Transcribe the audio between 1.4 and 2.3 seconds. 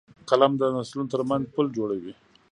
پُل جوړوي